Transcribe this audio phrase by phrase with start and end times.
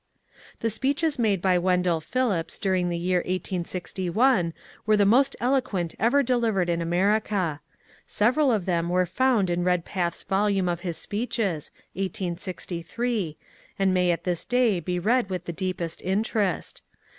[0.61, 4.51] The speeches made by Wendell Phillips during the year 1861
[4.87, 7.59] were the most eloquent ever delivered in America.
[8.07, 13.37] Sev eral of them are found in Redpath's volume of his speeches (1863),
[13.77, 16.81] and may at this day be read with the deepest interest.